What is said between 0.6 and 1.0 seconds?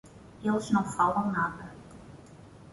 não